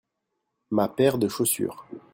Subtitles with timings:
[0.71, 1.85] ma paire de chaussures.